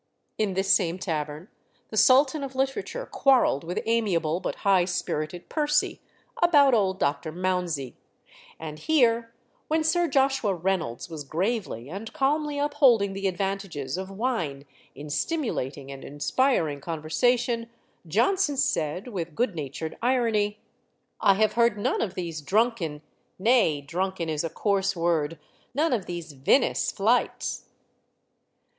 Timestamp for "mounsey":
7.31-7.95